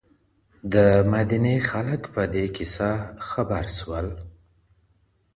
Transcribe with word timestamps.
د 0.73 0.75
مدینې 1.13 1.55
خلک 1.69 2.01
په 2.13 2.21
دې 2.33 2.45
کیسه 2.55 2.91
خبر 3.29 3.63
شول. 3.77 4.07